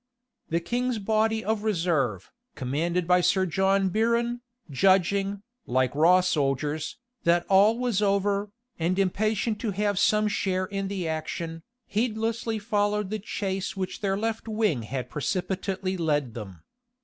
The 0.49 0.59
king's 0.59 0.97
body 0.97 1.45
of 1.45 1.61
reserve, 1.63 2.31
commanded 2.55 3.05
by 3.07 3.21
Sir 3.21 3.45
John 3.45 3.89
Biron, 3.89 4.41
judging, 4.71 5.43
like 5.67 5.93
raw 5.93 6.21
soldiers, 6.21 6.97
that 7.21 7.45
all 7.47 7.77
was 7.77 8.01
over, 8.01 8.49
and 8.79 8.97
impatient 8.97 9.59
to 9.59 9.69
have 9.69 9.99
some 9.99 10.27
share 10.27 10.65
in 10.65 10.87
the 10.87 11.07
action, 11.07 11.61
heedlessly 11.85 12.57
followed 12.57 13.11
the 13.11 13.19
chase 13.19 13.77
which 13.77 14.01
their 14.01 14.17
left 14.17 14.47
wing 14.47 14.81
had 14.81 15.07
precipitately 15.07 15.95
led 15.97 16.33
them. 16.33 16.63